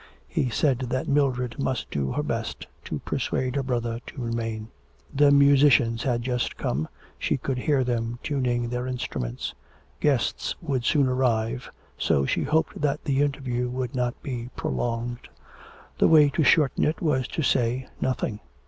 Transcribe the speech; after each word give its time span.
He 0.27 0.49
said 0.49 0.79
that 0.89 1.07
Mildred 1.07 1.59
must 1.59 1.91
do 1.91 2.11
her 2.13 2.23
best 2.23 2.65
to 2.85 2.97
persuade 3.05 3.55
her 3.55 3.61
brother 3.61 3.99
to 4.07 4.19
remain. 4.19 4.69
The 5.13 5.29
musicians 5.29 6.01
had 6.01 6.23
just 6.23 6.57
come, 6.57 6.87
she 7.19 7.37
could 7.37 7.59
hear 7.59 7.83
them 7.83 8.17
tuning 8.23 8.69
their 8.69 8.87
instruments. 8.87 9.53
Guests 9.99 10.55
would 10.59 10.85
soon 10.85 11.07
arrive, 11.07 11.69
so 11.99 12.25
she 12.25 12.41
hoped 12.41 12.81
that 12.81 13.03
the 13.03 13.21
interview 13.21 13.69
would 13.69 13.93
not 13.93 14.19
be 14.23 14.49
prolonged. 14.55 15.29
The 15.99 16.07
way 16.07 16.29
to 16.29 16.41
shorten 16.43 16.83
it 16.83 16.99
was 16.99 17.27
to 17.27 17.43
say 17.43 17.87
nothing. 18.01 18.39